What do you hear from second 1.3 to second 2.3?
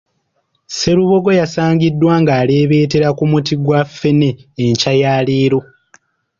yasangiddwa